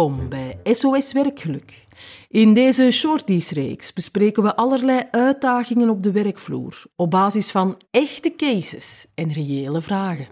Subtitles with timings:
[0.00, 1.86] Welkom bij SOS Werkgeluk.
[2.28, 9.06] In deze shorties-reeks bespreken we allerlei uitdagingen op de werkvloer op basis van echte cases
[9.14, 10.26] en reële vragen.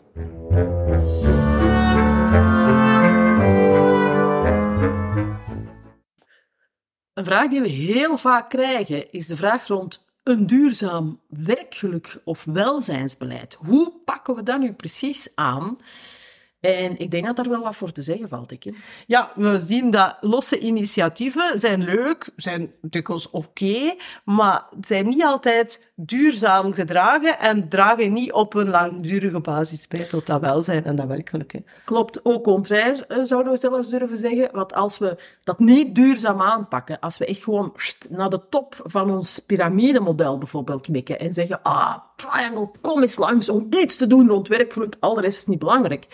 [7.14, 12.44] Een vraag die we heel vaak krijgen is de vraag rond een duurzaam werkgeluk of
[12.44, 13.54] welzijnsbeleid.
[13.54, 15.76] Hoe pakken we dat nu precies aan?
[16.60, 18.72] En ik denk dat daar wel wat voor te zeggen valt, ik.
[19.06, 23.94] Ja, we zien dat losse initiatieven zijn leuk, zijn dikwijls oké,
[24.24, 30.26] maar zijn niet altijd duurzaam gedragen en dragen niet op een langdurige basis bij tot
[30.26, 31.60] dat welzijn en dat werkgeluk.
[31.84, 34.48] Klopt, ook contrair eh, zouden we zelfs durven zeggen.
[34.52, 37.74] Want als we dat niet duurzaam aanpakken, als we echt gewoon
[38.08, 43.48] naar de top van ons piramidemodel bijvoorbeeld mikken en zeggen, ah, triangle, kom eens langs
[43.48, 46.06] om iets te doen rond werkgeluk, al de rest is niet belangrijk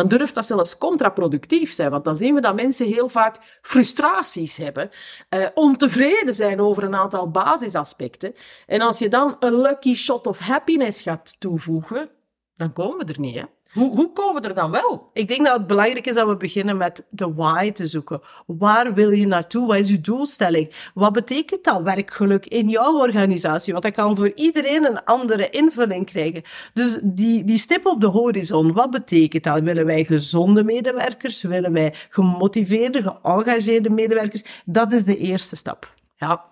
[0.00, 1.90] dan durft dat zelfs contraproductief zijn.
[1.90, 4.90] Want dan zien we dat mensen heel vaak frustraties hebben,
[5.28, 8.34] eh, ontevreden zijn over een aantal basisaspecten.
[8.66, 12.10] En als je dan een lucky shot of happiness gaat toevoegen,
[12.54, 13.44] dan komen we er niet, hè?
[13.72, 15.10] Hoe, hoe komen we er dan wel?
[15.12, 18.20] Ik denk dat het belangrijk is dat we beginnen met de why te zoeken.
[18.46, 19.66] Waar wil je naartoe?
[19.66, 20.90] Wat is je doelstelling?
[20.94, 23.72] Wat betekent dat werkgeluk in jouw organisatie?
[23.72, 26.42] Want dat kan voor iedereen een andere invulling krijgen.
[26.74, 29.60] Dus die, die stip op de horizon, wat betekent dat?
[29.60, 31.42] Willen wij gezonde medewerkers?
[31.42, 34.44] Willen wij gemotiveerde, geëngageerde medewerkers?
[34.64, 35.98] Dat is de eerste stap.
[36.20, 36.44] Ja,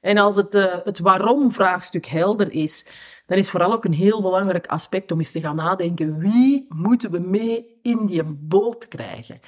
[0.00, 2.86] en als het, uh, het waarom-vraagstuk helder is,
[3.26, 6.18] dan is vooral ook een heel belangrijk aspect om eens te gaan nadenken.
[6.18, 9.40] Wie moeten we mee in die boot krijgen?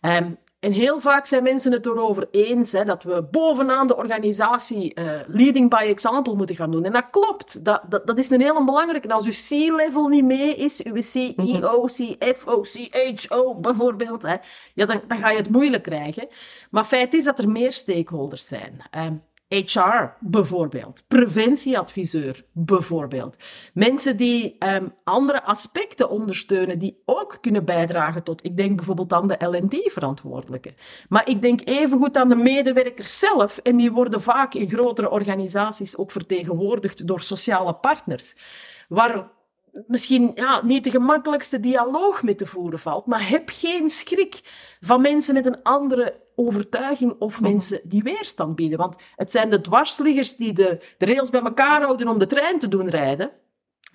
[0.00, 4.92] Um, en heel vaak zijn mensen het erover eens hè, dat we bovenaan de organisatie
[4.94, 6.84] uh, leading by example moeten gaan doen.
[6.84, 7.64] En dat klopt.
[7.64, 9.08] Dat, dat, is een hele belangrijke.
[9.08, 14.34] En als uw C-level niet mee is, uw CEO, CFO, CHO bijvoorbeeld, hè,
[14.74, 16.28] ja, dan, dan ga je het moeilijk krijgen.
[16.70, 18.82] Maar feit is dat er meer stakeholders zijn.
[18.98, 23.36] Um, HR bijvoorbeeld, preventieadviseur bijvoorbeeld.
[23.74, 29.28] Mensen die um, andere aspecten ondersteunen, die ook kunnen bijdragen tot, ik denk bijvoorbeeld aan
[29.28, 30.74] de L&D-verantwoordelijke.
[31.08, 35.96] Maar ik denk evengoed aan de medewerkers zelf, en die worden vaak in grotere organisaties
[35.96, 38.36] ook vertegenwoordigd door sociale partners,
[38.88, 39.30] waar
[39.86, 44.40] misschien ja, niet de gemakkelijkste dialoog mee te voeren valt, maar heb geen schrik
[44.80, 48.78] van mensen met een andere overtuiging of mensen die weerstand bieden.
[48.78, 52.58] Want het zijn de dwarsliggers die de, de rails bij elkaar houden om de trein
[52.58, 53.30] te doen rijden.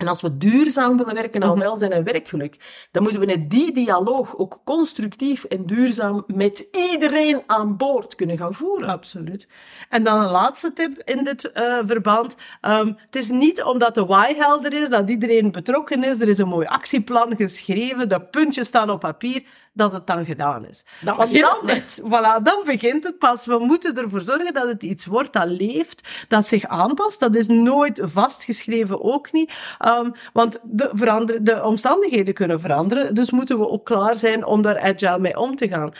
[0.00, 1.58] En als we duurzaam willen werken aan mhm.
[1.58, 7.42] welzijn en werkgeluk, dan moeten we net die dialoog ook constructief en duurzaam met iedereen
[7.46, 8.88] aan boord kunnen gaan voeren.
[8.88, 9.48] Absoluut.
[9.88, 12.34] En dan een laatste tip in dit uh, verband.
[12.62, 16.20] Um, het is niet omdat de why helder is, dat iedereen betrokken is.
[16.20, 20.66] Er is een mooi actieplan geschreven, de puntjes staan op papier dat het dan gedaan
[20.66, 20.84] is.
[21.00, 22.00] Dan Want dan, het.
[22.10, 23.46] Voilà, dan begint het pas.
[23.46, 27.20] We moeten ervoor zorgen dat het iets wordt dat leeft, dat zich aanpast.
[27.20, 29.52] Dat is nooit vastgeschreven, ook niet.
[29.86, 29.89] Um,
[30.32, 34.78] want de, verander, de omstandigheden kunnen veranderen, dus moeten we ook klaar zijn om daar
[34.78, 35.92] agile mee om te gaan.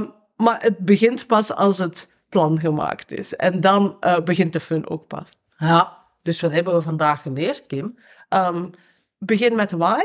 [0.00, 3.36] Um, maar het begint pas als het plan gemaakt is.
[3.36, 5.32] En dan uh, begint de fun ook pas.
[5.56, 7.98] Ja, dus wat hebben we vandaag geleerd, Kim?
[8.28, 8.70] Um,
[9.18, 10.00] begin met why.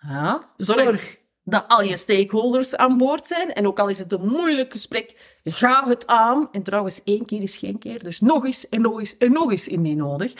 [0.00, 3.52] Ja, zorg dat al je stakeholders aan boord zijn.
[3.52, 6.48] En ook al is het een moeilijk gesprek, ga het aan.
[6.52, 8.02] En trouwens, één keer is geen keer.
[8.02, 10.32] Dus nog eens en nog eens en nog eens indien nodig.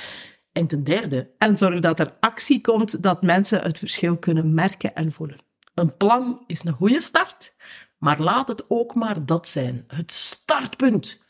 [0.54, 1.30] En ten derde...
[1.38, 5.38] En zorg dat er actie komt, dat mensen het verschil kunnen merken en voelen.
[5.74, 7.54] Een plan is een goede start,
[7.98, 9.84] maar laat het ook maar dat zijn.
[9.86, 11.22] Het startpunt.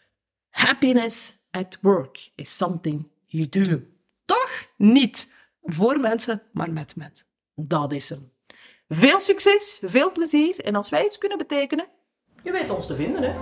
[0.51, 3.83] Happiness at work is something you do.
[4.25, 4.67] Toch?
[4.77, 5.33] Niet
[5.63, 7.27] voor mensen, maar met mensen.
[7.55, 8.33] Dat is hem.
[8.89, 11.87] Veel succes, veel plezier en als wij iets kunnen betekenen,
[12.43, 13.33] je weet ons te vinden hè.